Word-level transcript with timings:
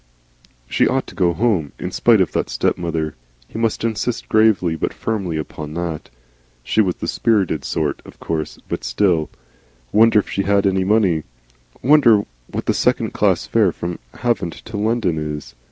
She 0.67 0.87
ought 0.87 1.05
to 1.05 1.13
go 1.13 1.31
home, 1.31 1.73
in 1.77 1.91
spite 1.91 2.21
of 2.21 2.31
that 2.31 2.49
stepmother. 2.49 3.13
He 3.47 3.59
must 3.59 3.83
insist 3.83 4.29
gravely 4.29 4.75
but 4.75 4.95
firmly 4.95 5.37
upon 5.37 5.75
that. 5.75 6.09
She 6.63 6.81
was 6.81 6.95
the 6.95 7.07
spirited 7.07 7.63
sort, 7.63 8.01
of 8.03 8.19
course, 8.19 8.57
but 8.67 8.83
still 8.83 9.29
Wonder 9.91 10.17
if 10.17 10.27
she 10.27 10.41
had 10.41 10.65
any 10.65 10.83
money? 10.83 11.21
Wonder 11.83 12.23
what 12.47 12.65
the 12.65 12.73
second 12.73 13.11
class 13.13 13.45
fare 13.45 13.71
from 13.71 13.99
Havant 14.15 14.53
to 14.65 14.75
London 14.75 15.19
is? 15.19 15.53